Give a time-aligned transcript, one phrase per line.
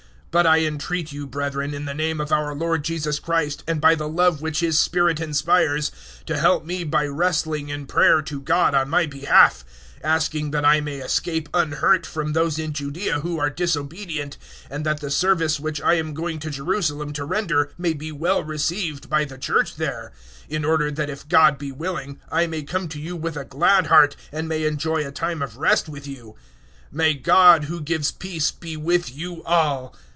[0.31, 3.81] 015:030 But I entreat you, brethren, in the name of our Lord Jesus Christ and
[3.81, 5.91] by the love which His Spirit inspires,
[6.25, 9.65] to help me by wrestling in prayer to God on my behalf,
[9.97, 14.37] 015:031 asking that I may escape unhurt from those in Judaea who are disobedient,
[14.69, 18.41] and that the service which I am going to Jerusalem to render may be well
[18.41, 20.13] received by the Church there,
[20.49, 23.43] 015:032 in order that if God be willing I may come to you with a
[23.43, 26.37] glad heart, and may enjoy a time of rest with you.
[26.93, 29.93] 015:033 May God, who gives peace be with you all!